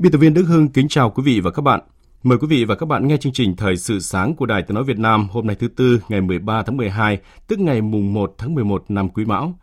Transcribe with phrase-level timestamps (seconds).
[0.00, 1.80] Biên tập viên Đức Hưng kính chào quý vị và các bạn.
[2.22, 4.74] Mời quý vị và các bạn nghe chương trình Thời sự sáng của Đài Tiếng
[4.74, 8.34] Nói Việt Nam hôm nay thứ Tư ngày 13 tháng 12, tức ngày mùng 1
[8.38, 9.58] tháng 11 năm Quý Mão.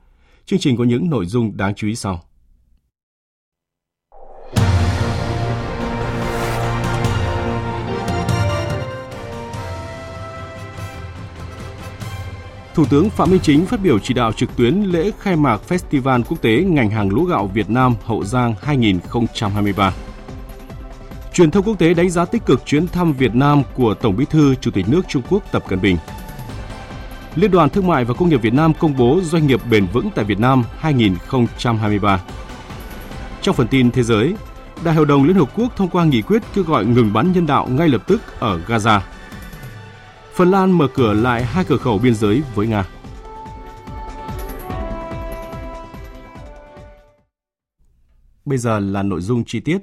[0.45, 2.21] Chương trình có những nội dung đáng chú ý sau.
[12.75, 16.23] Thủ tướng Phạm Minh Chính phát biểu chỉ đạo trực tuyến lễ khai mạc Festival
[16.23, 19.93] Quốc tế ngành hàng lúa gạo Việt Nam Hậu Giang 2023.
[21.37, 24.25] Truyền thông quốc tế đánh giá tích cực chuyến thăm Việt Nam của Tổng Bí
[24.25, 25.97] thư Chủ tịch nước Trung Quốc Tập Cận Bình.
[27.35, 30.09] Liên đoàn Thương mại và Công nghiệp Việt Nam công bố doanh nghiệp bền vững
[30.15, 32.21] tại Việt Nam 2023.
[33.41, 34.35] Trong phần tin thế giới,
[34.83, 37.45] Đại hội đồng Liên Hợp Quốc thông qua nghị quyết kêu gọi ngừng bắn nhân
[37.45, 38.99] đạo ngay lập tức ở Gaza.
[40.33, 42.85] Phần Lan mở cửa lại hai cửa khẩu biên giới với Nga.
[48.45, 49.77] Bây giờ là nội dung chi tiết.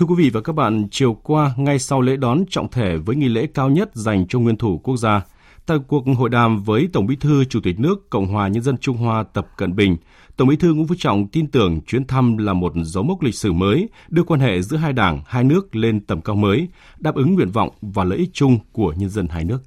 [0.00, 3.16] Thưa quý vị và các bạn, chiều qua, ngay sau lễ đón trọng thể với
[3.16, 5.22] nghi lễ cao nhất dành cho nguyên thủ quốc gia,
[5.66, 8.78] tại cuộc hội đàm với Tổng Bí thư Chủ tịch nước Cộng hòa Nhân dân
[8.78, 9.96] Trung Hoa Tập Cận Bình,
[10.36, 13.34] Tổng Bí thư Nguyễn Phú Trọng tin tưởng chuyến thăm là một dấu mốc lịch
[13.34, 17.14] sử mới, đưa quan hệ giữa hai đảng, hai nước lên tầm cao mới, đáp
[17.14, 19.58] ứng nguyện vọng và lợi ích chung của nhân dân hai nước.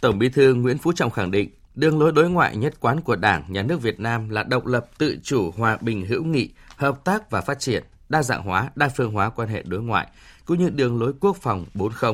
[0.00, 3.16] Tổng Bí thư Nguyễn Phú Trọng khẳng định, đường lối đối ngoại nhất quán của
[3.16, 7.04] Đảng, Nhà nước Việt Nam là độc lập, tự chủ, hòa bình, hữu nghị, hợp
[7.04, 10.08] tác và phát triển, đa dạng hóa, đa phương hóa quan hệ đối ngoại,
[10.44, 12.12] cũng như đường lối quốc phòng 40.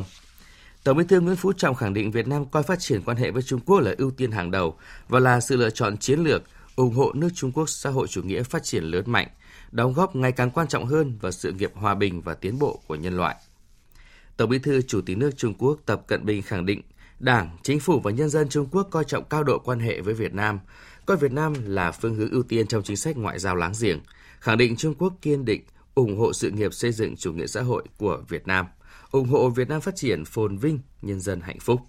[0.84, 3.30] Tổng Bí thư Nguyễn Phú Trọng khẳng định Việt Nam coi phát triển quan hệ
[3.30, 4.76] với Trung Quốc là ưu tiên hàng đầu
[5.08, 6.42] và là sự lựa chọn chiến lược,
[6.76, 9.28] ủng hộ nước Trung Quốc xã hội chủ nghĩa phát triển lớn mạnh,
[9.72, 12.80] đóng góp ngày càng quan trọng hơn vào sự nghiệp hòa bình và tiến bộ
[12.86, 13.36] của nhân loại.
[14.36, 16.82] Tổng Bí thư Chủ tịch nước Trung Quốc Tập Cận Bình khẳng định
[17.20, 20.14] Đảng, Chính phủ và nhân dân Trung Quốc coi trọng cao độ quan hệ với
[20.14, 20.58] Việt Nam,
[21.06, 24.00] coi Việt Nam là phương hướng ưu tiên trong chính sách ngoại giao láng giềng,
[24.40, 25.62] khẳng định Trung Quốc kiên định
[25.96, 28.66] ủng hộ sự nghiệp xây dựng chủ nghĩa xã hội của Việt Nam,
[29.10, 31.80] ủng hộ Việt Nam phát triển phồn vinh, nhân dân hạnh phúc.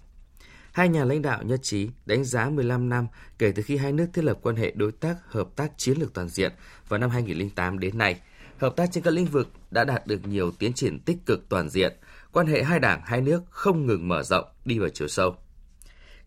[0.72, 3.06] Hai nhà lãnh đạo nhất trí đánh giá 15 năm
[3.38, 6.14] kể từ khi hai nước thiết lập quan hệ đối tác hợp tác chiến lược
[6.14, 6.52] toàn diện
[6.88, 8.20] vào năm 2008 đến nay,
[8.58, 11.68] hợp tác trên các lĩnh vực đã đạt được nhiều tiến triển tích cực toàn
[11.68, 11.92] diện,
[12.32, 15.36] quan hệ hai đảng hai nước không ngừng mở rộng đi vào chiều sâu.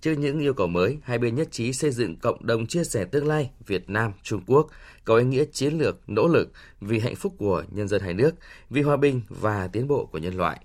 [0.02, 3.06] Trước những yêu cầu mới, hai bên nhất trí xây dựng cộng đồng chia sẻ
[3.06, 4.68] tương lai Việt Nam Trung Quốc
[5.06, 6.52] có ý nghĩa chiến lược nỗ lực
[6.82, 8.32] vì hạnh phúc của nhân dân hai nước,
[8.70, 10.60] vì hòa bình và tiến bộ của nhân loại.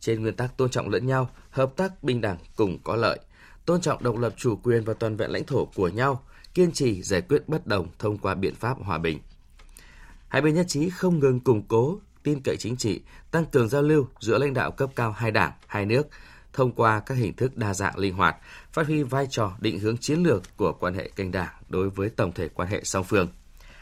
[0.00, 3.18] Trên nguyên tắc tôn trọng lẫn nhau, hợp tác bình đẳng cùng có lợi,
[3.66, 6.24] tôn trọng độc lập chủ quyền và toàn vẹn lãnh thổ của nhau,
[6.54, 9.18] kiên trì giải quyết bất đồng thông qua biện pháp hòa bình.
[10.28, 13.82] Hai bên nhất trí không ngừng củng cố tin cậy chính trị, tăng cường giao
[13.82, 16.08] lưu giữa lãnh đạo cấp cao hai đảng, hai nước,
[16.52, 18.36] thông qua các hình thức đa dạng linh hoạt,
[18.72, 22.08] phát huy vai trò định hướng chiến lược của quan hệ kênh đảng đối với
[22.08, 23.28] tổng thể quan hệ song phương.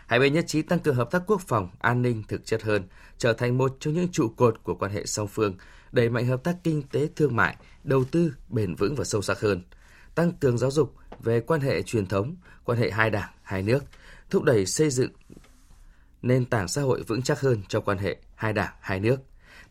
[0.07, 2.89] Hai bên nhất trí tăng cường hợp tác quốc phòng, an ninh thực chất hơn,
[3.19, 5.57] trở thành một trong những trụ cột của quan hệ song phương,
[5.93, 9.41] đẩy mạnh hợp tác kinh tế thương mại, đầu tư bền vững và sâu sắc
[9.41, 9.63] hơn,
[10.15, 13.85] tăng cường giáo dục về quan hệ truyền thống, quan hệ hai đảng, hai nước,
[14.31, 15.11] thúc đẩy xây dựng
[16.23, 19.17] nền tảng xã hội vững chắc hơn cho quan hệ hai đảng, hai nước,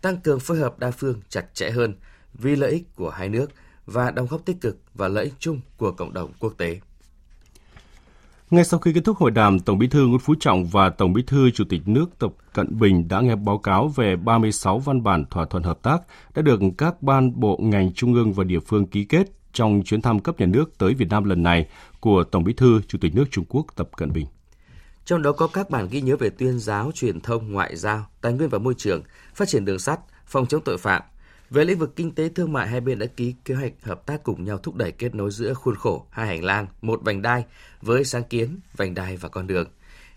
[0.02, 1.96] tăng cường phối hợp đa phương chặt chẽ hơn
[2.34, 3.52] vì lợi ích của hai nước
[3.86, 6.80] và đóng góp tích cực và lợi ích chung của cộng đồng quốc tế.
[8.50, 11.14] Ngay sau khi kết thúc hội đàm, Tổng Bí thư Nguyễn Phú Trọng và Tổng
[11.14, 15.04] Bí thư Chủ tịch nước Tập Cận Bình đã nghe báo cáo về 36 văn
[15.04, 16.02] bản thỏa thuận hợp tác
[16.36, 20.02] đã được các ban bộ ngành trung ương và địa phương ký kết trong chuyến
[20.02, 21.68] thăm cấp nhà nước tới Việt Nam lần này
[22.00, 24.26] của Tổng Bí thư Chủ tịch nước Trung Quốc Tập Cận Bình.
[25.06, 28.34] Trong đó có các bản ghi nhớ về tuyên giáo, truyền thông, ngoại giao, tài
[28.34, 29.02] nguyên và môi trường,
[29.36, 31.02] phát triển đường sắt, phòng chống tội phạm,
[31.50, 34.24] về lĩnh vực kinh tế thương mại, hai bên đã ký kế hoạch hợp tác
[34.24, 37.46] cùng nhau thúc đẩy kết nối giữa khuôn khổ hai hành lang, một vành đai
[37.82, 39.68] với sáng kiến, vành đai và con đường.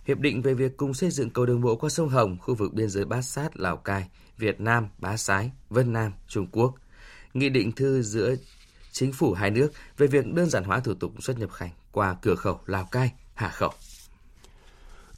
[0.05, 2.75] Hiệp định về việc cùng xây dựng cầu đường bộ qua sông Hồng, khu vực
[2.75, 4.09] biên giới Bát Sát, Lào Cai,
[4.39, 6.75] Việt Nam, Bá Sái, Vân Nam, Trung Quốc.
[7.35, 8.35] Nghị định thư giữa
[8.93, 12.17] chính phủ hai nước về việc đơn giản hóa thủ tục xuất nhập cảnh qua
[12.23, 13.73] cửa khẩu Lào Cai, Hà Khẩu.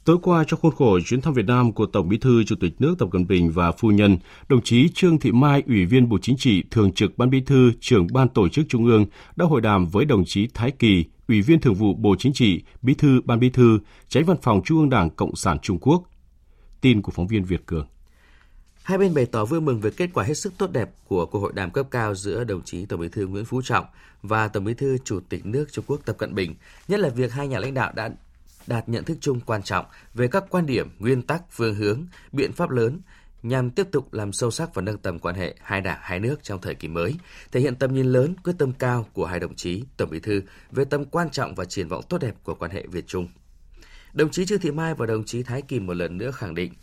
[0.05, 2.73] Tối qua trong khuôn khổ chuyến thăm Việt Nam của Tổng Bí thư Chủ tịch
[2.79, 4.17] nước Tập Cận Bình và phu nhân,
[4.49, 7.71] đồng chí Trương Thị Mai, Ủy viên Bộ Chính trị, Thường trực Ban Bí thư,
[7.79, 9.05] trưởng Ban Tổ chức Trung ương
[9.35, 12.63] đã hội đàm với đồng chí Thái Kỳ, Ủy viên Thường vụ Bộ Chính trị,
[12.81, 13.79] Bí thư Ban Bí thư,
[14.09, 16.03] Tránh Văn phòng Trung ương Đảng Cộng sản Trung Quốc.
[16.81, 17.87] Tin của phóng viên Việt Cường.
[18.83, 21.39] Hai bên bày tỏ vui mừng về kết quả hết sức tốt đẹp của cuộc
[21.39, 23.85] hội đàm cấp cao giữa đồng chí Tổng Bí thư Nguyễn Phú Trọng
[24.21, 26.55] và Tổng Bí thư Chủ tịch nước Trung Quốc Tập Cận Bình,
[26.87, 28.09] nhất là việc hai nhà lãnh đạo đã
[28.67, 32.53] đạt nhận thức chung quan trọng về các quan điểm, nguyên tắc, phương hướng, biện
[32.53, 33.01] pháp lớn
[33.43, 36.43] nhằm tiếp tục làm sâu sắc và nâng tầm quan hệ hai đảng hai nước
[36.43, 37.15] trong thời kỳ mới,
[37.51, 40.41] thể hiện tầm nhìn lớn, quyết tâm cao của hai đồng chí Tổng Bí thư
[40.71, 43.27] về tầm quan trọng và triển vọng tốt đẹp của quan hệ Việt Trung.
[44.13, 46.73] Đồng chí Trương Thị Mai và đồng chí Thái kỳ một lần nữa khẳng định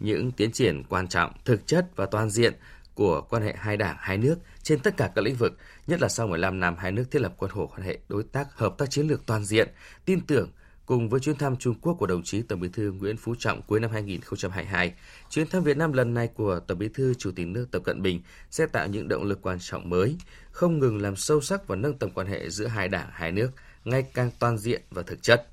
[0.00, 2.54] những tiến triển quan trọng, thực chất và toàn diện
[2.94, 5.52] của quan hệ hai đảng, hai nước trên tất cả các lĩnh vực,
[5.86, 8.90] nhất là sau 15 năm hai nước thiết lập quan hệ đối tác hợp tác
[8.90, 9.68] chiến lược toàn diện,
[10.04, 10.50] tin tưởng
[10.86, 13.62] cùng với chuyến thăm Trung Quốc của đồng chí Tổng Bí thư Nguyễn Phú Trọng
[13.62, 14.92] cuối năm 2022,
[15.30, 18.02] chuyến thăm Việt Nam lần này của Tổng Bí thư Chủ tịch nước Tập Cận
[18.02, 18.20] Bình
[18.50, 20.16] sẽ tạo những động lực quan trọng mới,
[20.50, 23.50] không ngừng làm sâu sắc và nâng tầm quan hệ giữa hai đảng, hai nước
[23.84, 25.48] ngày càng toàn diện và thực chất.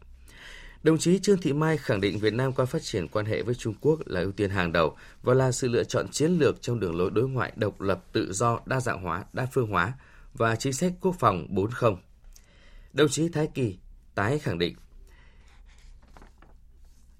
[0.83, 3.55] Đồng chí Trương Thị Mai khẳng định Việt Nam coi phát triển quan hệ với
[3.55, 6.79] Trung Quốc là ưu tiên hàng đầu và là sự lựa chọn chiến lược trong
[6.79, 9.93] đường lối đối ngoại độc lập, tự do, đa dạng hóa, đa phương hóa
[10.33, 11.95] và chính sách quốc phòng 4.0.
[12.93, 13.77] Đồng chí Thái Kỳ
[14.15, 14.75] tái khẳng định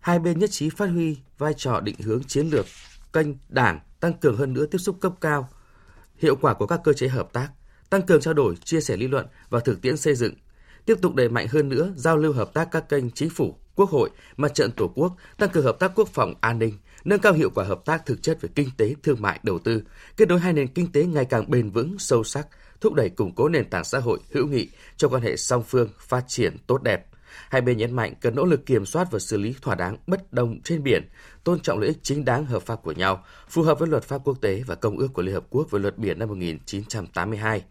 [0.01, 2.65] hai bên nhất trí phát huy vai trò định hướng chiến lược,
[3.13, 5.50] kênh đảng tăng cường hơn nữa tiếp xúc cấp cao,
[6.18, 7.50] hiệu quả của các cơ chế hợp tác,
[7.89, 10.33] tăng cường trao đổi, chia sẻ lý luận và thực tiễn xây dựng,
[10.86, 13.89] tiếp tục đẩy mạnh hơn nữa giao lưu hợp tác các kênh chính phủ, quốc
[13.89, 17.33] hội, mặt trận tổ quốc, tăng cường hợp tác quốc phòng an ninh, nâng cao
[17.33, 19.83] hiệu quả hợp tác thực chất về kinh tế, thương mại, đầu tư,
[20.18, 22.47] kết nối hai nền kinh tế ngày càng bền vững, sâu sắc,
[22.81, 25.89] thúc đẩy củng cố nền tảng xã hội hữu nghị cho quan hệ song phương
[26.00, 27.07] phát triển tốt đẹp.
[27.50, 30.33] Hai bên nhấn mạnh cần nỗ lực kiểm soát và xử lý thỏa đáng bất
[30.33, 31.10] đồng trên biển,
[31.44, 34.22] tôn trọng lợi ích chính đáng hợp pháp của nhau, phù hợp với luật pháp
[34.24, 37.63] quốc tế và công ước của Liên Hợp Quốc về luật biển năm 1982.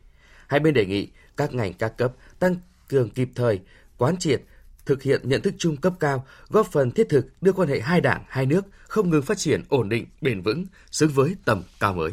[0.47, 2.57] Hai bên đề nghị các ngành các cấp tăng
[2.89, 3.61] cường kịp thời,
[3.99, 4.43] quán triệt,
[4.87, 8.01] thực hiện nhận thức chung cấp cao, góp phần thiết thực đưa quan hệ hai
[8.01, 11.95] đảng, hai nước không ngừng phát triển ổn định, bền vững, xứng với tầm cao
[11.95, 12.12] mới.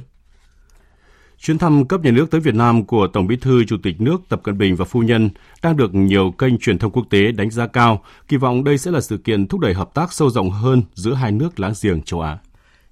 [1.39, 4.22] Chuyến thăm cấp nhà nước tới Việt Nam của Tổng Bí thư Chủ tịch nước
[4.30, 5.30] Tập Cận Bình và phu nhân
[5.62, 8.92] đang được nhiều kênh truyền thông quốc tế đánh giá cao, kỳ vọng đây sẽ
[8.92, 12.01] là sự kiện thúc đẩy hợp tác sâu rộng hơn giữa hai nước láng giềng
[12.01, 12.38] châu Á.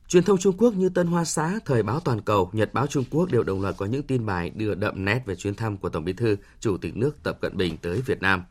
[0.07, 3.03] Truyền thông Trung Quốc như Tân Hoa Xã, Thời báo Toàn cầu, Nhật báo Trung
[3.12, 5.89] Quốc đều đồng loạt có những tin bài đưa đậm nét về chuyến thăm của
[5.89, 8.44] Tổng Bí thư Chủ tịch nước Tập Cận Bình tới Việt Nam.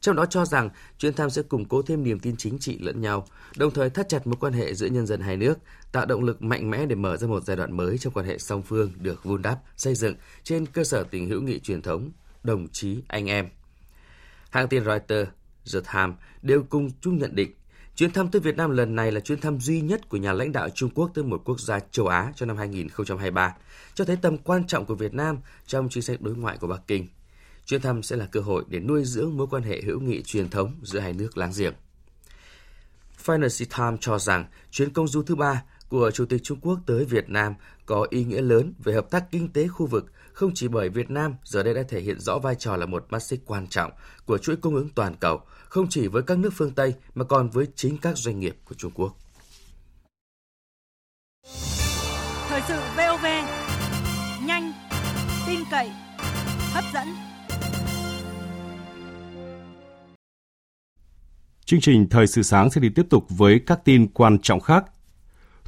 [0.00, 3.00] Trong đó cho rằng chuyến thăm sẽ củng cố thêm niềm tin chính trị lẫn
[3.00, 3.26] nhau,
[3.56, 5.58] đồng thời thắt chặt mối quan hệ giữa nhân dân hai nước,
[5.92, 8.38] tạo động lực mạnh mẽ để mở ra một giai đoạn mới trong quan hệ
[8.38, 12.10] song phương được vun đắp, xây dựng trên cơ sở tình hữu nghị truyền thống,
[12.42, 13.48] đồng chí anh em.
[14.50, 15.30] Hãng tin Reuters,
[15.74, 17.52] The Times đều cùng chung nhận định
[18.00, 20.52] Chuyến thăm tới Việt Nam lần này là chuyến thăm duy nhất của nhà lãnh
[20.52, 23.56] đạo Trung Quốc tới một quốc gia châu Á trong năm 2023,
[23.94, 26.80] cho thấy tầm quan trọng của Việt Nam trong chính sách đối ngoại của Bắc
[26.86, 27.08] Kinh.
[27.70, 30.48] Chuyến thăm sẽ là cơ hội để nuôi dưỡng mối quan hệ hữu nghị truyền
[30.48, 31.72] thống giữa hai nước láng giềng.
[33.24, 37.04] Financial Times cho rằng chuyến công du thứ ba của Chủ tịch Trung Quốc tới
[37.04, 37.54] Việt Nam
[37.86, 41.10] có ý nghĩa lớn về hợp tác kinh tế khu vực, không chỉ bởi Việt
[41.10, 43.92] Nam giờ đây đã thể hiện rõ vai trò là một mắt xích quan trọng
[44.24, 47.50] của chuỗi cung ứng toàn cầu, không chỉ với các nước phương Tây mà còn
[47.50, 49.16] với chính các doanh nghiệp của Trung Quốc.
[52.48, 53.24] Thời sự VOV,
[54.46, 54.72] nhanh,
[55.46, 55.90] tin cậy,
[56.72, 57.29] hấp dẫn.
[61.70, 64.84] Chương trình Thời sự sáng sẽ đi tiếp tục với các tin quan trọng khác.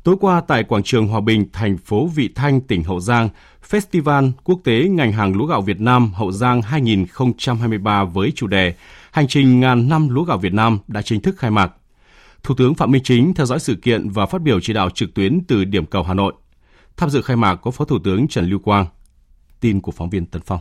[0.05, 3.29] Tối qua tại quảng trường Hòa Bình, thành phố Vị Thanh, tỉnh Hậu Giang,
[3.71, 8.75] Festival Quốc tế ngành hàng lúa gạo Việt Nam Hậu Giang 2023 với chủ đề
[9.11, 11.73] Hành trình ngàn năm lúa gạo Việt Nam đã chính thức khai mạc.
[12.43, 15.15] Thủ tướng Phạm Minh Chính theo dõi sự kiện và phát biểu chỉ đạo trực
[15.15, 16.33] tuyến từ điểm cầu Hà Nội.
[16.97, 18.87] Tham dự khai mạc có Phó Thủ tướng Trần Lưu Quang.
[19.61, 20.61] Tin của phóng viên Tân Phong.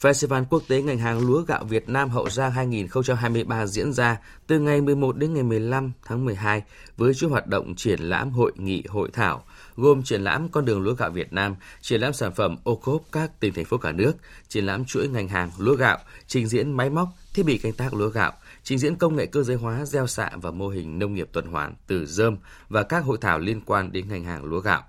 [0.00, 4.58] Festival Quốc tế ngành hàng lúa gạo Việt Nam Hậu Giang 2023 diễn ra từ
[4.58, 6.62] ngày 11 đến ngày 15 tháng 12
[6.96, 9.44] với chuỗi hoạt động triển lãm hội nghị hội thảo
[9.76, 13.02] gồm triển lãm con đường lúa gạo Việt Nam, triển lãm sản phẩm ô cốp
[13.12, 14.12] các tỉnh thành phố cả nước,
[14.48, 17.94] triển lãm chuỗi ngành hàng lúa gạo, trình diễn máy móc, thiết bị canh tác
[17.94, 21.14] lúa gạo, trình diễn công nghệ cơ giới hóa gieo xạ và mô hình nông
[21.14, 22.36] nghiệp tuần hoàn từ dơm
[22.68, 24.82] và các hội thảo liên quan đến ngành hàng lúa gạo.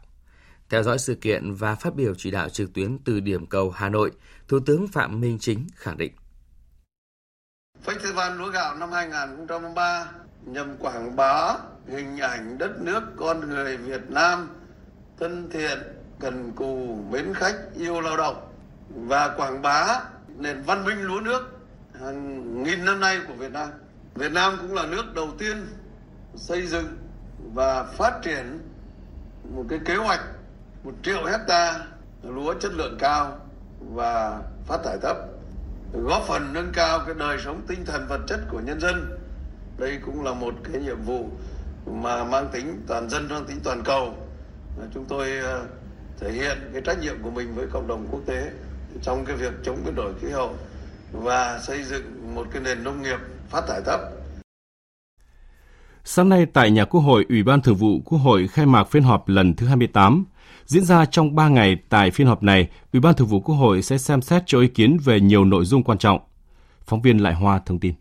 [0.70, 3.90] Theo dõi sự kiện và phát biểu chỉ đạo trực tuyến từ điểm cầu Hà
[3.90, 4.12] Nội,
[4.48, 6.12] Thủ tướng Phạm Minh Chính khẳng định.
[7.86, 10.12] Festival lúa gạo năm 2023
[10.46, 11.56] nhằm quảng bá
[11.88, 14.48] hình ảnh đất nước con người Việt Nam
[15.20, 15.80] thân thiện,
[16.20, 18.54] cần cù, mến khách, yêu lao động
[18.90, 20.02] và quảng bá
[20.38, 21.60] nền văn minh lúa nước
[22.00, 23.70] hàng nghìn năm nay của Việt Nam.
[24.16, 25.68] Việt Nam cũng là nước đầu tiên
[26.36, 26.98] xây dựng
[27.54, 28.60] và phát triển
[29.56, 30.22] một cái kế hoạch
[30.84, 31.86] một triệu hecta
[32.24, 33.38] lúa chất lượng cao
[33.80, 35.18] và phát thải thấp,
[35.94, 39.20] góp phần nâng cao cái đời sống tinh thần vật chất của nhân dân
[39.78, 41.30] đây cũng là một cái nhiệm vụ
[41.86, 44.14] mà mang tính toàn dân, mang tính toàn cầu
[44.94, 45.66] chúng tôi ờ,
[46.20, 48.52] thể hiện cái trách nhiệm của mình với cộng đồng quốc tế
[49.02, 50.56] trong cái việc chống biến đổi khí hậu
[51.12, 53.20] và xây dựng một cái nền nông nghiệp
[53.50, 54.00] phát thải thấp.
[56.04, 59.04] Sáng nay tại nhà Quốc hội, Ủy ban Thường vụ Quốc hội khai mạc phiên
[59.04, 60.26] họp lần thứ 28.
[60.66, 63.82] Diễn ra trong 3 ngày tại phiên họp này, Ủy ban Thường vụ Quốc hội
[63.82, 66.20] sẽ xem xét cho ý kiến về nhiều nội dung quan trọng.
[66.86, 67.94] Phóng viên Lại Hoa thông tin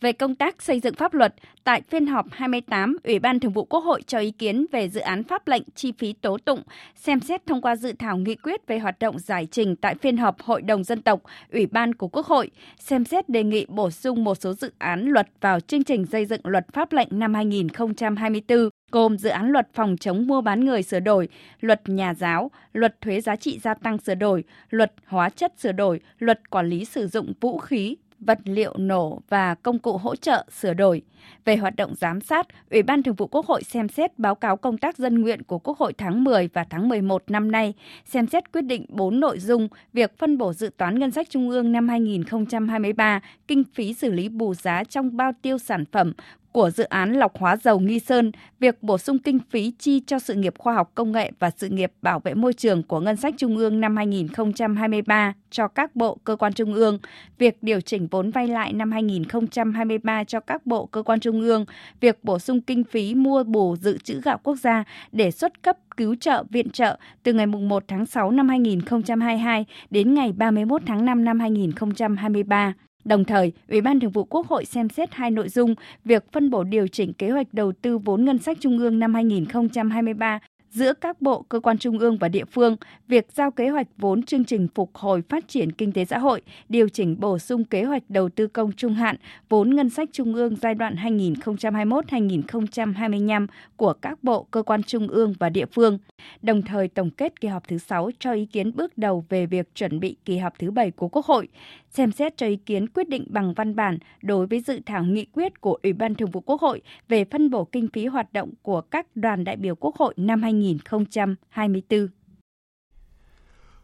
[0.00, 1.34] về công tác xây dựng pháp luật,
[1.64, 5.00] tại phiên họp 28, Ủy ban Thường vụ Quốc hội cho ý kiến về dự
[5.00, 6.62] án pháp lệnh chi phí tố tụng,
[6.94, 10.16] xem xét thông qua dự thảo nghị quyết về hoạt động giải trình tại phiên
[10.16, 11.20] họp Hội đồng Dân tộc,
[11.52, 15.08] Ủy ban của Quốc hội, xem xét đề nghị bổ sung một số dự án
[15.08, 19.68] luật vào chương trình xây dựng luật pháp lệnh năm 2024 gồm dự án luật
[19.74, 21.28] phòng chống mua bán người sửa đổi,
[21.60, 25.72] luật nhà giáo, luật thuế giá trị gia tăng sửa đổi, luật hóa chất sửa
[25.72, 30.16] đổi, luật quản lý sử dụng vũ khí, vật liệu nổ và công cụ hỗ
[30.16, 31.02] trợ sửa đổi.
[31.44, 34.56] Về hoạt động giám sát, Ủy ban Thường vụ Quốc hội xem xét báo cáo
[34.56, 38.26] công tác dân nguyện của Quốc hội tháng 10 và tháng 11 năm nay, xem
[38.26, 41.72] xét quyết định 4 nội dung việc phân bổ dự toán ngân sách trung ương
[41.72, 46.12] năm 2023, kinh phí xử lý bù giá trong bao tiêu sản phẩm
[46.56, 50.18] của dự án lọc hóa dầu Nghi Sơn, việc bổ sung kinh phí chi cho
[50.18, 53.16] sự nghiệp khoa học công nghệ và sự nghiệp bảo vệ môi trường của ngân
[53.16, 56.98] sách trung ương năm 2023 cho các bộ cơ quan trung ương,
[57.38, 61.64] việc điều chỉnh vốn vay lại năm 2023 cho các bộ cơ quan trung ương,
[62.00, 65.76] việc bổ sung kinh phí mua bù dự trữ gạo quốc gia để xuất cấp
[65.96, 71.04] cứu trợ viện trợ từ ngày 1 tháng 6 năm 2022 đến ngày 31 tháng
[71.04, 72.74] 5 năm 2023.
[73.06, 76.50] Đồng thời, Ủy ban Thường vụ Quốc hội xem xét hai nội dung việc phân
[76.50, 80.38] bổ điều chỉnh kế hoạch đầu tư vốn ngân sách trung ương năm 2023
[80.76, 82.76] giữa các bộ cơ quan trung ương và địa phương,
[83.08, 86.42] việc giao kế hoạch vốn chương trình phục hồi phát triển kinh tế xã hội,
[86.68, 89.16] điều chỉnh bổ sung kế hoạch đầu tư công trung hạn,
[89.48, 95.34] vốn ngân sách trung ương giai đoạn 2021-2025 của các bộ cơ quan trung ương
[95.38, 95.98] và địa phương,
[96.42, 99.74] đồng thời tổng kết kỳ họp thứ 6 cho ý kiến bước đầu về việc
[99.74, 101.48] chuẩn bị kỳ họp thứ 7 của Quốc hội,
[101.90, 105.24] xem xét cho ý kiến quyết định bằng văn bản đối với dự thảo nghị
[105.24, 108.50] quyết của Ủy ban Thường vụ Quốc hội về phân bổ kinh phí hoạt động
[108.62, 112.08] của các đoàn đại biểu Quốc hội năm 2024.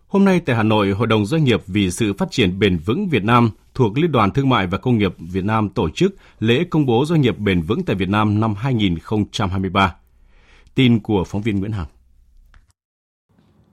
[0.06, 3.08] Hôm nay tại Hà Nội, Hội đồng Doanh nghiệp vì sự phát triển bền vững
[3.08, 6.64] Việt Nam thuộc Liên đoàn Thương mại và Công nghiệp Việt Nam tổ chức lễ
[6.70, 9.94] công bố doanh nghiệp bền vững tại Việt Nam năm 2023.
[10.74, 11.86] Tin của phóng viên Nguyễn Hằng.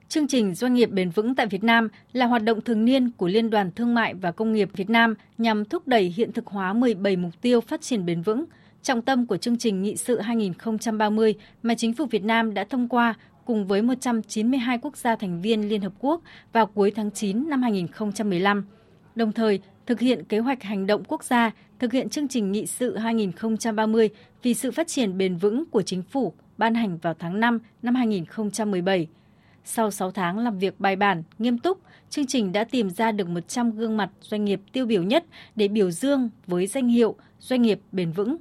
[0.10, 3.28] Chương trình Doanh nghiệp bền vững tại Việt Nam là hoạt động thường niên của
[3.28, 6.74] Liên đoàn Thương mại và Công nghiệp Việt Nam nhằm thúc đẩy hiện thực hóa
[6.74, 8.46] 17 mục tiêu phát triển bền vững.
[8.84, 12.88] Trọng tâm của chương trình nghị sự 2030 mà chính phủ Việt Nam đã thông
[12.88, 13.14] qua
[13.46, 16.22] cùng với 192 quốc gia thành viên Liên Hợp Quốc
[16.54, 18.66] vào cuối tháng 9 năm 2015.
[19.16, 22.66] Đồng thời, thực hiện kế hoạch hành động quốc gia, thực hiện chương trình nghị
[22.66, 24.10] sự 2030
[24.44, 27.96] vì sự phát triển bền vững của chính phủ ban hành vào tháng 5 năm
[27.96, 29.08] 2017.
[29.64, 33.30] Sau 6 tháng làm việc bài bản, nghiêm túc, chương trình đã tìm ra được
[33.30, 37.62] 100 gương mặt doanh nghiệp tiêu biểu nhất để biểu dương với danh hiệu Doanh
[37.62, 38.38] nghiệp bền vững.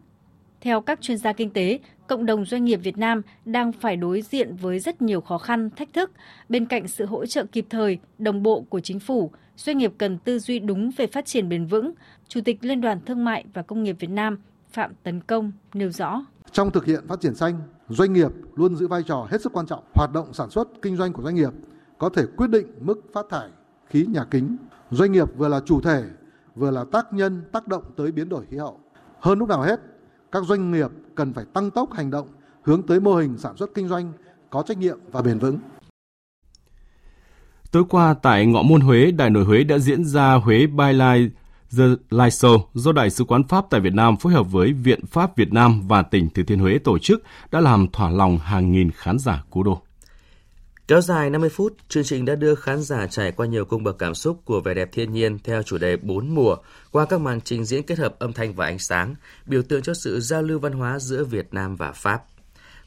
[0.61, 4.23] Theo các chuyên gia kinh tế, cộng đồng doanh nghiệp Việt Nam đang phải đối
[4.23, 6.11] diện với rất nhiều khó khăn, thách thức.
[6.49, 10.19] Bên cạnh sự hỗ trợ kịp thời, đồng bộ của chính phủ, doanh nghiệp cần
[10.19, 11.93] tư duy đúng về phát triển bền vững.
[12.29, 14.39] Chủ tịch Liên đoàn Thương mại và Công nghiệp Việt Nam
[14.71, 16.25] Phạm Tấn Công nêu rõ.
[16.53, 19.67] Trong thực hiện phát triển xanh, doanh nghiệp luôn giữ vai trò hết sức quan
[19.67, 19.85] trọng.
[19.95, 21.51] Hoạt động sản xuất, kinh doanh của doanh nghiệp
[21.99, 23.49] có thể quyết định mức phát thải
[23.87, 24.57] khí nhà kính.
[24.91, 26.03] Doanh nghiệp vừa là chủ thể,
[26.55, 28.81] vừa là tác nhân tác động tới biến đổi khí hậu.
[29.21, 29.81] Hơn lúc nào hết,
[30.33, 32.29] các doanh nghiệp cần phải tăng tốc hành động
[32.63, 34.13] hướng tới mô hình sản xuất kinh doanh
[34.51, 35.59] có trách nhiệm và bền vững.
[37.71, 41.33] Tối qua tại Ngọ Môn Huế, đài nội Huế đã diễn ra Huế By Light
[41.77, 45.07] The Light Show do Đại sứ quán Pháp tại Việt Nam phối hợp với Viện
[45.07, 48.73] Pháp Việt Nam và tỉnh Thừa Thiên Huế tổ chức đã làm thỏa lòng hàng
[48.73, 49.83] nghìn khán giả cố đô.
[50.89, 53.99] Kéo dài 50 phút, chương trình đã đưa khán giả trải qua nhiều cung bậc
[53.99, 56.57] cảm xúc của vẻ đẹp thiên nhiên theo chủ đề bốn mùa
[56.91, 59.15] qua các màn trình diễn kết hợp âm thanh và ánh sáng,
[59.47, 62.25] biểu tượng cho sự giao lưu văn hóa giữa Việt Nam và Pháp.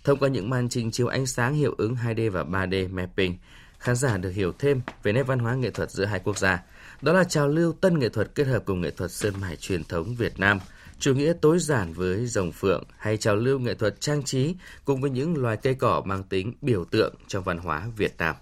[0.03, 3.38] Thông qua những màn trình chiếu ánh sáng hiệu ứng 2D và 3D mapping,
[3.79, 6.63] khán giả được hiểu thêm về nét văn hóa nghệ thuật giữa hai quốc gia.
[7.01, 9.84] Đó là trào lưu tân nghệ thuật kết hợp cùng nghệ thuật sơn mài truyền
[9.84, 10.60] thống Việt Nam,
[11.01, 14.55] chủ nghĩa tối giản với rồng phượng hay trào lưu nghệ thuật trang trí
[14.86, 18.36] cùng với những loài cây cỏ mang tính biểu tượng trong văn hóa Việt Nam.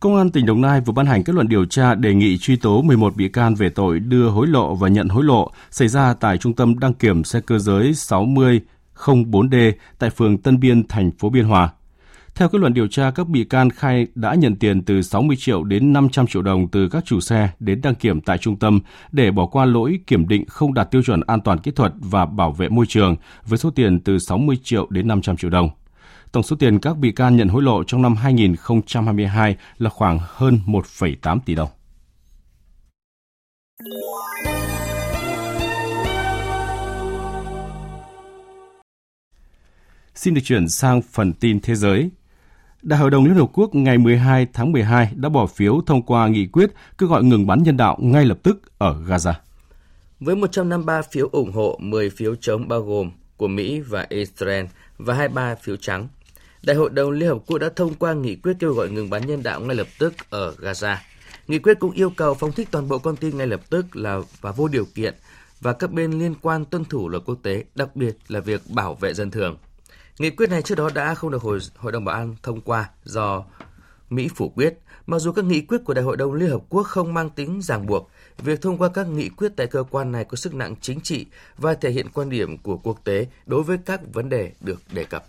[0.00, 2.56] Công an tỉnh Đồng Nai vừa ban hành kết luận điều tra đề nghị truy
[2.56, 6.14] tố 11 bị can về tội đưa hối lộ và nhận hối lộ xảy ra
[6.14, 11.30] tại trung tâm đăng kiểm xe cơ giới 6004D tại phường Tân Biên, thành phố
[11.30, 11.72] Biên Hòa.
[12.34, 15.64] Theo kết luận điều tra, các bị can khai đã nhận tiền từ 60 triệu
[15.64, 18.80] đến 500 triệu đồng từ các chủ xe đến đăng kiểm tại trung tâm
[19.12, 22.26] để bỏ qua lỗi kiểm định không đạt tiêu chuẩn an toàn kỹ thuật và
[22.26, 25.70] bảo vệ môi trường với số tiền từ 60 triệu đến 500 triệu đồng.
[26.32, 30.60] Tổng số tiền các bị can nhận hối lộ trong năm 2022 là khoảng hơn
[30.66, 31.68] 1,8 tỷ đồng.
[40.14, 42.10] Xin được chuyển sang phần tin thế giới.
[42.82, 46.28] Đại hội đồng Liên Hợp Quốc ngày 12 tháng 12 đã bỏ phiếu thông qua
[46.28, 49.32] nghị quyết kêu gọi ngừng bắn nhân đạo ngay lập tức ở Gaza.
[50.20, 54.64] Với 153 phiếu ủng hộ, 10 phiếu chống bao gồm của Mỹ và Israel
[54.98, 56.08] và 23 phiếu trắng,
[56.62, 59.26] Đại hội đồng Liên Hợp Quốc đã thông qua nghị quyết kêu gọi ngừng bắn
[59.26, 60.96] nhân đạo ngay lập tức ở Gaza.
[61.48, 64.20] Nghị quyết cũng yêu cầu phóng thích toàn bộ con tin ngay lập tức là
[64.40, 65.14] và vô điều kiện
[65.60, 68.94] và các bên liên quan tuân thủ luật quốc tế, đặc biệt là việc bảo
[68.94, 69.56] vệ dân thường.
[70.18, 72.90] Nghị quyết này trước đó đã không được Hội, Hội đồng Bảo an thông qua
[73.04, 73.44] do
[74.10, 74.78] Mỹ phủ quyết.
[75.06, 77.62] Mặc dù các nghị quyết của Đại hội đồng Liên Hợp Quốc không mang tính
[77.62, 80.74] ràng buộc, việc thông qua các nghị quyết tại cơ quan này có sức nặng
[80.80, 81.26] chính trị
[81.58, 85.04] và thể hiện quan điểm của quốc tế đối với các vấn đề được đề
[85.04, 85.24] cập.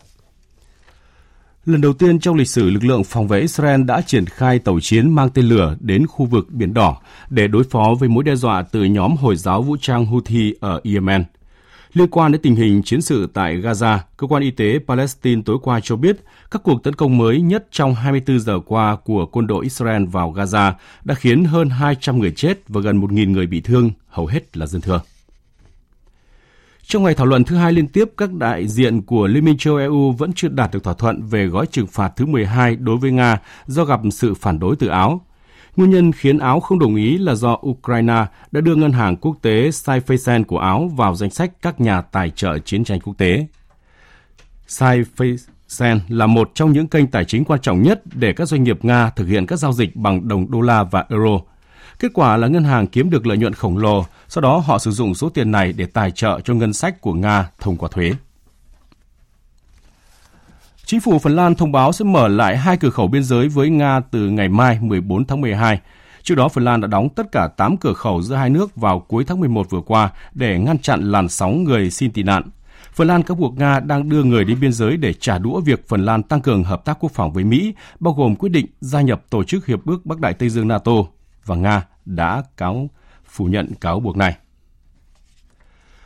[1.66, 4.80] Lần đầu tiên trong lịch sử, lực lượng phòng vệ Israel đã triển khai tàu
[4.80, 8.36] chiến mang tên lửa đến khu vực Biển Đỏ để đối phó với mối đe
[8.36, 11.24] dọa từ nhóm Hồi giáo vũ trang Houthi ở Yemen.
[11.94, 15.58] Liên quan đến tình hình chiến sự tại Gaza, cơ quan y tế Palestine tối
[15.62, 16.18] qua cho biết
[16.52, 20.34] các cuộc tấn công mới nhất trong 24 giờ qua của quân đội Israel vào
[20.34, 20.74] Gaza
[21.04, 24.66] đã khiến hơn 200 người chết và gần 1.000 người bị thương, hầu hết là
[24.66, 25.02] dân thường.
[26.84, 29.78] Trong ngày thảo luận thứ hai liên tiếp, các đại diện của Liên minh châu
[29.78, 33.12] EU vẫn chưa đạt được thỏa thuận về gói trừng phạt thứ 12 đối với
[33.12, 35.22] Nga do gặp sự phản đối từ Áo.
[35.76, 39.38] Nguyên nhân khiến Áo không đồng ý là do Ukraine đã đưa ngân hàng quốc
[39.42, 43.48] tế Saifeisen của Áo vào danh sách các nhà tài trợ chiến tranh quốc tế.
[44.68, 48.86] Saifeisen là một trong những kênh tài chính quan trọng nhất để các doanh nghiệp
[48.86, 51.40] Nga thực hiện các giao dịch bằng đồng đô la và euro.
[52.00, 54.92] Kết quả là ngân hàng kiếm được lợi nhuận khổng lồ, sau đó họ sử
[54.92, 58.12] dụng số tiền này để tài trợ cho ngân sách của Nga thông qua thuế.
[60.86, 63.70] Chính phủ Phần Lan thông báo sẽ mở lại hai cửa khẩu biên giới với
[63.70, 65.80] Nga từ ngày mai 14 tháng 12.
[66.24, 69.00] Trước đó, Phần Lan đã đóng tất cả 8 cửa khẩu giữa hai nước vào
[69.00, 72.44] cuối tháng 11 vừa qua để ngăn chặn làn sóng người xin tị nạn.
[72.94, 75.88] Phần Lan cáo buộc Nga đang đưa người đến biên giới để trả đũa việc
[75.88, 79.02] Phần Lan tăng cường hợp tác quốc phòng với Mỹ, bao gồm quyết định gia
[79.02, 80.94] nhập Tổ chức Hiệp ước Bắc Đại Tây Dương NATO
[81.46, 82.90] và Nga đã cáo
[83.26, 84.36] phủ nhận cáo buộc này.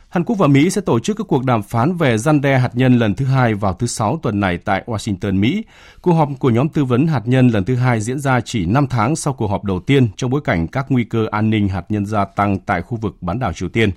[0.08, 2.70] Hàn Quốc và Mỹ sẽ tổ chức các cuộc đàm phán về gian đe hạt
[2.74, 5.64] nhân lần thứ hai vào thứ Sáu tuần này tại Washington, Mỹ.
[6.02, 8.86] Cuộc họp của nhóm tư vấn hạt nhân lần thứ hai diễn ra chỉ 5
[8.86, 11.84] tháng sau cuộc họp đầu tiên trong bối cảnh các nguy cơ an ninh hạt
[11.88, 13.90] nhân gia tăng tại khu vực bán đảo Triều Tiên.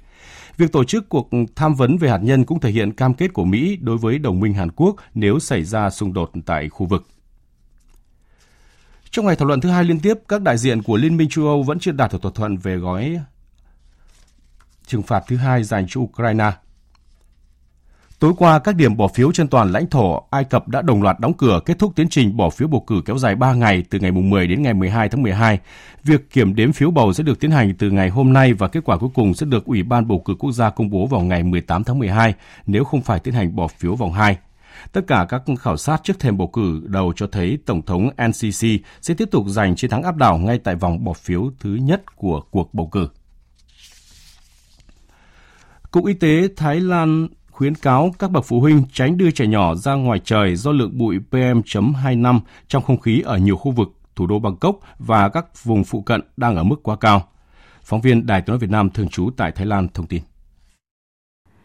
[0.58, 3.46] Việc tổ chức cuộc tham vấn về hạt nhân cũng thể hiện cam kết của
[3.46, 7.08] Mỹ đối với đồng minh Hàn Quốc nếu xảy ra xung đột tại khu vực.
[9.12, 11.46] Trong ngày thảo luận thứ hai liên tiếp, các đại diện của Liên minh châu
[11.46, 13.20] Âu vẫn chưa đạt được thỏa thuận về gói
[14.92, 16.52] trừng phạt thứ hai dành cho Ukraine.
[18.20, 21.20] Tối qua, các điểm bỏ phiếu trên toàn lãnh thổ Ai Cập đã đồng loạt
[21.20, 24.00] đóng cửa kết thúc tiến trình bỏ phiếu bầu cử kéo dài 3 ngày từ
[24.00, 25.60] ngày 10 đến ngày 12 tháng 12.
[26.04, 28.80] Việc kiểm đếm phiếu bầu sẽ được tiến hành từ ngày hôm nay và kết
[28.86, 31.44] quả cuối cùng sẽ được Ủy ban bầu cử quốc gia công bố vào ngày
[31.44, 32.34] 18 tháng 12
[32.66, 34.38] nếu không phải tiến hành bỏ phiếu vòng 2.
[34.92, 38.68] Tất cả các khảo sát trước thềm bầu cử đầu cho thấy Tổng thống NCC
[39.02, 42.16] sẽ tiếp tục giành chiến thắng áp đảo ngay tại vòng bỏ phiếu thứ nhất
[42.16, 43.08] của cuộc bầu cử.
[45.92, 49.76] Cục Y tế Thái Lan khuyến cáo các bậc phụ huynh tránh đưa trẻ nhỏ
[49.76, 54.28] ra ngoài trời do lượng bụi PM.25 trong không khí ở nhiều khu vực thủ
[54.28, 57.28] đô Bangkok và các vùng phụ cận đang ở mức quá cao.
[57.84, 60.22] Phóng viên Đài tiếng nói Việt Nam thường trú tại Thái Lan thông tin.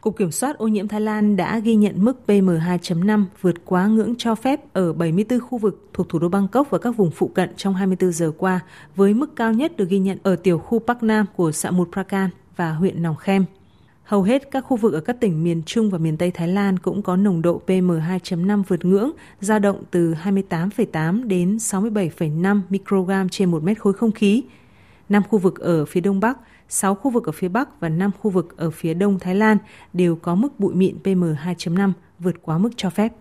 [0.00, 4.14] Cục Kiểm soát ô nhiễm Thái Lan đã ghi nhận mức PM2.5 vượt quá ngưỡng
[4.18, 7.50] cho phép ở 74 khu vực thuộc thủ đô Bangkok và các vùng phụ cận
[7.56, 8.60] trong 24 giờ qua,
[8.96, 12.30] với mức cao nhất được ghi nhận ở tiểu khu Bắc Nam của Samut Prakan
[12.56, 13.44] và huyện Nòng Khem.
[14.06, 16.78] Hầu hết các khu vực ở các tỉnh miền Trung và miền Tây Thái Lan
[16.78, 23.50] cũng có nồng độ PM2.5 vượt ngưỡng, dao động từ 28,8 đến 67,5 microgram trên
[23.50, 24.44] một mét khối không khí.
[25.08, 26.38] Năm khu vực ở phía Đông Bắc,
[26.68, 29.58] 6 khu vực ở phía Bắc và 5 khu vực ở phía Đông Thái Lan
[29.92, 33.12] đều có mức bụi mịn PM2.5 vượt quá mức cho phép.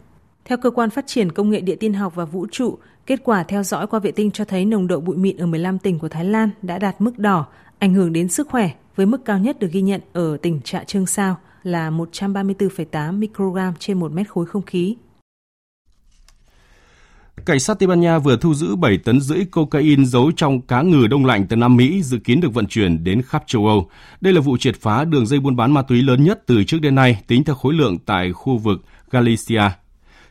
[0.46, 3.44] Theo Cơ quan Phát triển Công nghệ Địa tin học và Vũ trụ, kết quả
[3.44, 6.10] theo dõi qua vệ tinh cho thấy nồng độ bụi mịn ở 15 tỉnh của
[6.10, 7.46] Thái Lan đã đạt mức đỏ,
[7.80, 10.84] ảnh hưởng đến sức khỏe với mức cao nhất được ghi nhận ở tỉnh Trạ
[10.84, 14.96] Trương Sao là 134,8 microgram trên một mét khối không khí.
[17.46, 20.82] Cảnh sát Tây Ban Nha vừa thu giữ 7 tấn rưỡi cocaine giấu trong cá
[20.82, 23.90] ngừ đông lạnh từ Nam Mỹ dự kiến được vận chuyển đến khắp châu Âu.
[24.22, 26.78] Đây là vụ triệt phá đường dây buôn bán ma túy lớn nhất từ trước
[26.82, 29.62] đến nay tính theo khối lượng tại khu vực Galicia.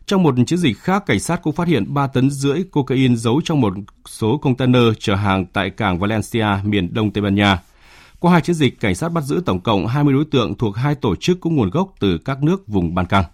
[0.06, 3.40] Trong một chiến dịch khác, cảnh sát cũng phát hiện 3 tấn rưỡi cocaine giấu
[3.44, 3.74] trong một
[4.08, 7.62] số container chở hàng tại cảng Valencia, miền đông Tây Ban Nha.
[8.20, 10.94] Qua hai chiến dịch, cảnh sát bắt giữ tổng cộng 20 đối tượng thuộc hai
[10.94, 13.24] tổ chức có nguồn gốc từ các nước vùng Ban Căng.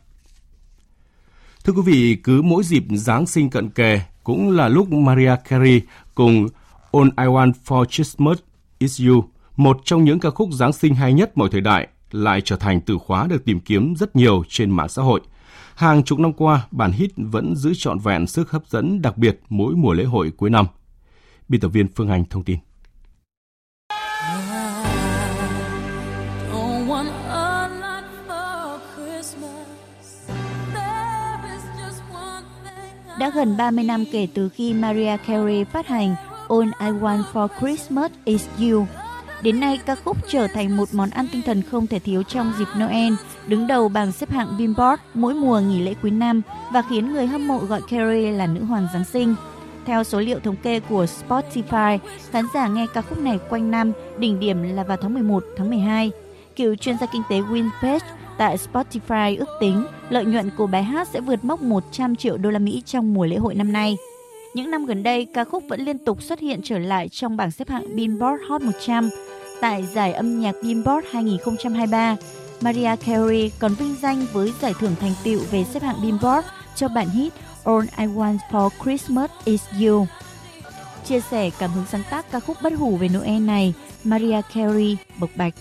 [1.65, 5.81] Thưa quý vị, cứ mỗi dịp Giáng sinh cận kề cũng là lúc Maria Carey
[6.15, 6.47] cùng
[6.93, 8.39] All I Want for Christmas
[8.79, 9.25] Is You,
[9.57, 12.81] một trong những ca khúc Giáng sinh hay nhất mọi thời đại, lại trở thành
[12.81, 15.21] từ khóa được tìm kiếm rất nhiều trên mạng xã hội.
[15.81, 19.41] Hàng chục năm qua, bản hit vẫn giữ trọn vẹn sức hấp dẫn đặc biệt
[19.49, 20.67] mỗi mùa lễ hội cuối năm.
[21.49, 22.59] Biên tập viên Phương Anh thông tin.
[33.19, 36.15] Đã gần 30 năm kể từ khi Mariah Carey phát hành
[36.49, 38.87] All I Want for Christmas Is You.
[39.43, 42.53] Đến nay, ca khúc trở thành một món ăn tinh thần không thể thiếu trong
[42.59, 43.13] dịp Noel,
[43.47, 47.27] đứng đầu bảng xếp hạng Billboard mỗi mùa nghỉ lễ cuối năm và khiến người
[47.27, 49.35] hâm mộ gọi Carey là nữ hoàng Giáng sinh.
[49.87, 51.99] Theo số liệu thống kê của Spotify,
[52.31, 55.71] khán giả nghe ca khúc này quanh năm, đỉnh điểm là vào tháng 11, tháng
[55.71, 56.11] 12.
[56.57, 58.07] Cựu chuyên gia kinh tế Will Page
[58.39, 62.51] tại Spotify ước tính lợi nhuận của bài hát sẽ vượt mốc 100 triệu đô
[62.51, 63.97] la Mỹ trong mùa lễ hội năm nay.
[64.55, 67.51] Những năm gần đây, ca khúc vẫn liên tục xuất hiện trở lại trong bảng
[67.51, 69.11] xếp hạng Billboard Hot 100.
[69.61, 72.17] Tại giải âm nhạc Billboard 2023,
[72.61, 76.89] Mariah Carey còn vinh danh với giải thưởng thành tựu về xếp hạng Billboard cho
[76.89, 77.33] bản hit
[77.65, 80.07] All I Want for Christmas Is You.
[81.05, 84.97] Chia sẻ cảm hứng sáng tác ca khúc bất hủ về Noel này, Mariah Carey
[85.19, 85.55] bộc bạch.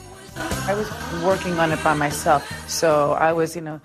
[0.68, 0.86] I was
[1.24, 3.80] working on it by myself, so I was, you know,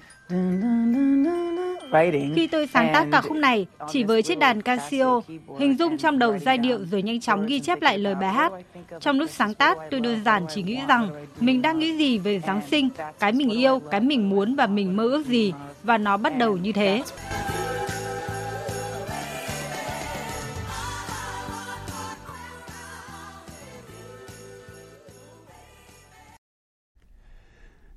[2.34, 5.20] khi tôi sáng tác ca khúc này chỉ với chiếc đàn Casio,
[5.58, 8.52] hình dung trong đầu giai điệu rồi nhanh chóng ghi chép lại lời bài hát.
[9.00, 12.40] Trong lúc sáng tác, tôi đơn giản chỉ nghĩ rằng mình đang nghĩ gì về
[12.46, 16.16] Giáng sinh, cái mình yêu, cái mình muốn và mình mơ ước gì, và nó
[16.16, 17.02] bắt đầu như thế.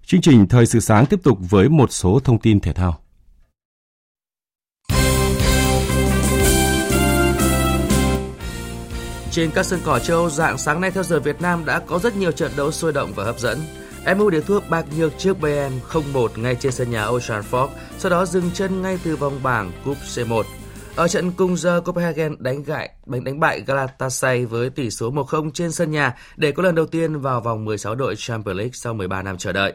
[0.05, 2.99] Chương trình Thời sự sáng tiếp tục với một số thông tin thể thao.
[9.37, 11.99] Trên các sân cỏ châu Âu dạng sáng nay theo giờ Việt Nam đã có
[11.99, 13.59] rất nhiều trận đấu sôi động và hấp dẫn.
[14.17, 18.09] MU để thua bạc nhược trước Bayern 0-1 ngay trên sân nhà Old Trafford, sau
[18.09, 20.43] đó dừng chân ngay từ vòng bảng Cúp C1.
[20.95, 25.51] Ở trận cùng giờ, Copenhagen đánh gại đánh đánh bại Galatasaray với tỷ số 1-0
[25.51, 28.93] trên sân nhà để có lần đầu tiên vào vòng 16 đội Champions League sau
[28.93, 29.73] 13 năm chờ đợi.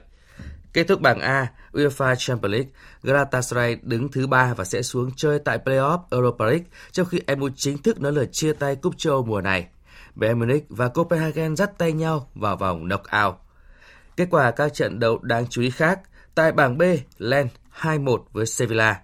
[0.73, 2.71] Kết thúc bảng A, UEFA Champions League,
[3.03, 7.49] Galatasaray đứng thứ ba và sẽ xuống chơi tại playoff Europa League, trong khi MU
[7.57, 9.69] chính thức nói lời chia tay cúp châu mùa này.
[10.15, 13.35] Bayern Munich và Copenhagen dắt tay nhau vào vòng knockout.
[14.17, 16.01] Kết quả các trận đấu đáng chú ý khác,
[16.35, 16.83] tại bảng B,
[17.19, 19.01] Lens 2-1 với Sevilla.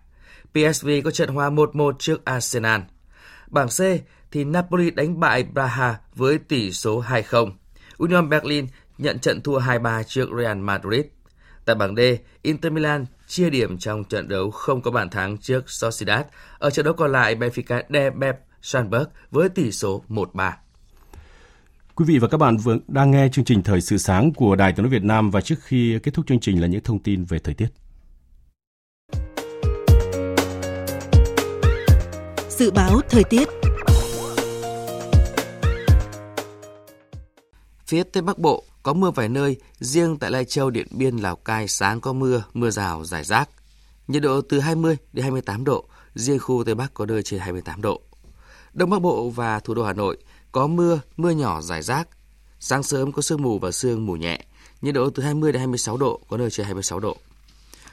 [0.52, 2.81] PSV có trận hòa 1-1 trước Arsenal.
[3.46, 3.81] Bảng C
[4.31, 7.52] thì Napoli đánh bại Braha với tỷ số 2-0.
[7.98, 8.66] Union Berlin
[8.98, 11.04] nhận trận thua 2-3 trước Real Madrid.
[11.68, 12.00] Tại bảng D,
[12.42, 16.20] Inter Milan chia điểm trong trận đấu không có bàn thắng trước Sociedad.
[16.59, 20.52] Ở trận đấu còn lại, Benfica đè bẹp Salzburg với tỷ số 1-3.
[21.94, 24.72] Quý vị và các bạn vừa đang nghe chương trình Thời sự sáng của Đài
[24.72, 27.24] Tiếng nói Việt Nam và trước khi kết thúc chương trình là những thông tin
[27.24, 27.68] về thời tiết.
[32.48, 33.48] Dự báo thời tiết
[37.87, 41.37] Phía Tây Bắc Bộ có mưa vài nơi, riêng tại Lai Châu, Điện Biên, Lào
[41.37, 43.48] Cai sáng có mưa, mưa rào, rải rác.
[44.07, 47.83] Nhiệt độ từ 20 đến 28 độ, riêng khu Tây Bắc có nơi trên 28
[47.83, 48.01] độ.
[48.72, 50.16] Đông Bắc Bộ và thủ đô Hà Nội
[50.53, 52.09] có mưa, mưa nhỏ rải rác.
[52.61, 54.44] Sáng sớm có sương mù và sương mù nhẹ,
[54.83, 57.16] nhiệt độ từ 20 đến 26 độ, có nơi trên 26 độ.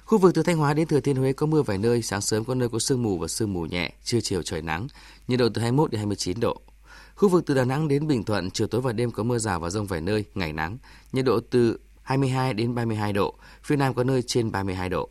[0.05, 2.45] Khu vực từ Thanh Hóa đến Thừa Thiên Huế có mưa vài nơi, sáng sớm
[2.45, 4.87] có nơi có sương mù và sương mù nhẹ, trưa chiều trời nắng,
[5.27, 6.61] nhiệt độ từ 21 đến 29 độ.
[7.15, 9.59] Khu vực từ Đà Nẵng đến Bình Thuận, chiều tối và đêm có mưa rào
[9.59, 10.77] và rông vài nơi, ngày nắng,
[11.13, 15.09] nhiệt độ từ 22 đến 32 độ, phía Nam có nơi trên 32 độ.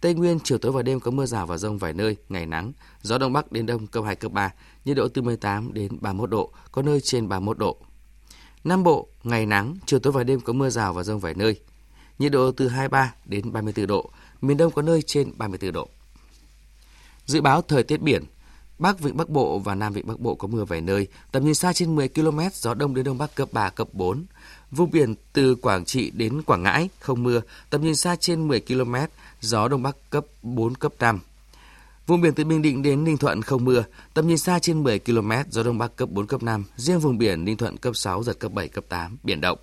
[0.00, 2.72] Tây Nguyên, chiều tối và đêm có mưa rào và rông vài nơi, ngày nắng,
[3.02, 4.52] gió Đông Bắc đến Đông cấp 2, cấp 3,
[4.84, 7.76] nhiệt độ từ 18 đến 31 độ, có nơi trên 31 độ.
[8.64, 11.60] Nam Bộ, ngày nắng, chiều tối và đêm có mưa rào và rông vài nơi,
[12.18, 14.10] nhiệt độ từ 23 đến 34 độ,
[14.40, 15.88] miền Đông có nơi trên 34 độ.
[17.26, 18.24] Dự báo thời tiết biển,
[18.80, 21.54] Bắc Vịnh Bắc Bộ và Nam Vịnh Bắc Bộ có mưa vài nơi, tầm nhìn
[21.54, 24.24] xa trên 10 km, gió đông đến đông bắc cấp 3, cấp 4.
[24.70, 27.40] Vùng biển từ Quảng Trị đến Quảng Ngãi không mưa,
[27.70, 28.94] tầm nhìn xa trên 10 km,
[29.40, 31.20] gió đông bắc cấp 4, cấp 5.
[32.06, 34.98] Vùng biển từ Bình Định đến Ninh Thuận không mưa, tầm nhìn xa trên 10
[34.98, 38.22] km, gió đông bắc cấp 4 cấp 5, riêng vùng biển Ninh Thuận cấp 6
[38.22, 39.58] giật cấp 7 cấp 8, biển động.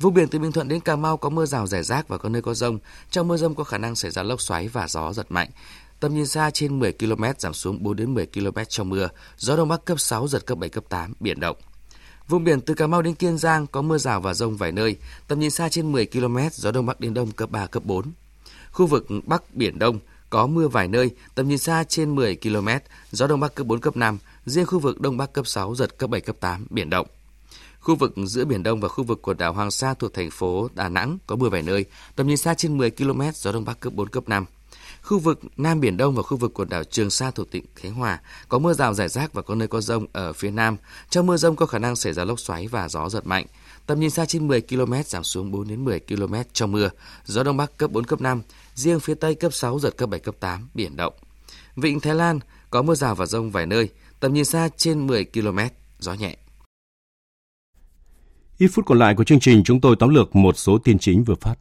[0.00, 2.28] Vùng biển từ Bình Thuận đến Cà Mau có mưa rào rải rác và có
[2.28, 2.78] nơi có rông.
[3.10, 5.50] Trong mưa rông có khả năng xảy ra lốc xoáy và gió giật mạnh.
[6.04, 9.56] Tầm nhìn xa trên 10 km giảm xuống 4 đến 10 km trong mưa, gió
[9.56, 11.56] đông bắc cấp 6 giật cấp 7 cấp 8, biển động.
[12.28, 14.96] Vùng biển từ Cà Mau đến Kiên Giang có mưa rào và rông vài nơi,
[15.28, 18.12] tầm nhìn xa trên 10 km, gió đông bắc đến đông cấp 3 cấp 4.
[18.72, 19.98] Khu vực Bắc Biển Đông
[20.30, 22.68] có mưa vài nơi, tầm nhìn xa trên 10 km,
[23.10, 25.98] gió đông bắc cấp 4 cấp 5, riêng khu vực đông bắc cấp 6 giật
[25.98, 27.06] cấp 7 cấp 8, biển động.
[27.80, 30.68] Khu vực giữa Biển Đông và khu vực quần đảo Hoàng Sa thuộc thành phố
[30.74, 31.84] Đà Nẵng có mưa vài nơi,
[32.16, 34.44] tầm nhìn xa trên 10 km, gió Đông Bắc cấp 4, cấp 5.
[35.04, 37.94] Khu vực Nam Biển Đông và khu vực quần đảo Trường Sa thuộc tỉnh Khánh
[37.94, 40.76] Hòa có mưa rào rải rác và có nơi có rông ở phía Nam.
[41.10, 43.46] Trong mưa rông có khả năng xảy ra lốc xoáy và gió giật mạnh.
[43.86, 46.90] Tầm nhìn xa trên 10 km giảm xuống 4 đến 10 km trong mưa.
[47.24, 48.42] Gió Đông Bắc cấp 4, cấp 5.
[48.74, 51.14] Riêng phía Tây cấp 6, giật cấp 7, cấp 8, biển động.
[51.76, 52.40] Vịnh Thái Lan
[52.70, 53.88] có mưa rào và rông vài nơi.
[54.20, 55.58] Tầm nhìn xa trên 10 km,
[55.98, 56.36] gió nhẹ.
[58.58, 61.24] Ít phút còn lại của chương trình chúng tôi tóm lược một số tin chính
[61.24, 61.54] vừa phát.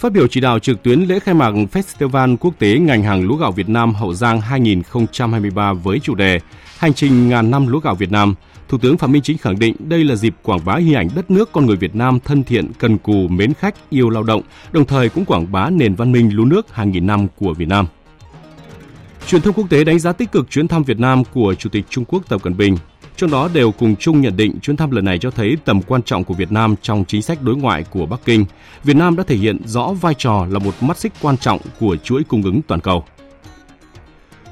[0.00, 3.36] Phát biểu chỉ đạo trực tuyến lễ khai mạc Festival Quốc tế ngành hàng lúa
[3.36, 6.40] gạo Việt Nam Hậu Giang 2023 với chủ đề
[6.78, 8.34] Hành trình ngàn năm lúa gạo Việt Nam,
[8.68, 11.30] Thủ tướng Phạm Minh Chính khẳng định đây là dịp quảng bá hình ảnh đất
[11.30, 14.84] nước con người Việt Nam thân thiện, cần cù, mến khách, yêu lao động, đồng
[14.84, 17.86] thời cũng quảng bá nền văn minh lúa nước hàng nghìn năm của Việt Nam.
[19.26, 21.84] Truyền thông quốc tế đánh giá tích cực chuyến thăm Việt Nam của Chủ tịch
[21.88, 22.76] Trung Quốc Tập Cận Bình.
[23.20, 26.02] Trong đó đều cùng chung nhận định chuyến thăm lần này cho thấy tầm quan
[26.02, 28.44] trọng của Việt Nam trong chính sách đối ngoại của Bắc Kinh.
[28.84, 31.96] Việt Nam đã thể hiện rõ vai trò là một mắt xích quan trọng của
[31.96, 33.04] chuỗi cung ứng toàn cầu.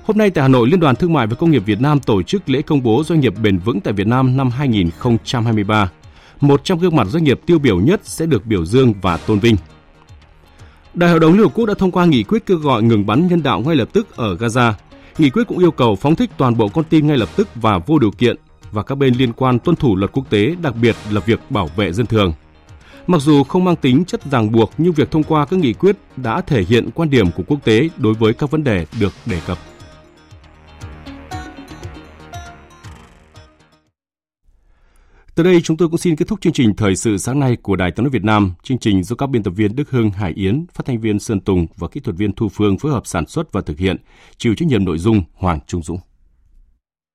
[0.05, 2.23] Hôm nay tại Hà Nội, Liên đoàn Thương mại và Công nghiệp Việt Nam tổ
[2.23, 5.91] chức lễ công bố doanh nghiệp bền vững tại Việt Nam năm 2023.
[6.41, 9.39] Một trong gương mặt doanh nghiệp tiêu biểu nhất sẽ được biểu dương và tôn
[9.39, 9.57] vinh.
[10.95, 13.29] Đại hội đồng Liên Hợp Quốc đã thông qua nghị quyết kêu gọi ngừng bắn
[13.29, 14.73] nhân đạo ngay lập tức ở Gaza.
[15.19, 17.79] Nghị quyết cũng yêu cầu phóng thích toàn bộ con tin ngay lập tức và
[17.79, 18.37] vô điều kiện
[18.73, 21.69] và các bên liên quan tuân thủ luật quốc tế, đặc biệt là việc bảo
[21.77, 22.33] vệ dân thường.
[23.07, 25.97] Mặc dù không mang tính chất ràng buộc nhưng việc thông qua các nghị quyết
[26.17, 29.41] đã thể hiện quan điểm của quốc tế đối với các vấn đề được đề
[29.47, 29.59] cập.
[35.35, 37.77] Từ đây chúng tôi cũng xin kết thúc chương trình Thời sự sáng nay của
[37.77, 38.53] Đài tiếng nói Việt Nam.
[38.63, 41.41] Chương trình do các biên tập viên Đức Hưng, Hải Yến, phát thanh viên Sơn
[41.41, 43.97] Tùng và kỹ thuật viên Thu Phương phối hợp sản xuất và thực hiện,
[44.37, 45.99] chịu trách nhiệm nội dung Hoàng Trung Dũng.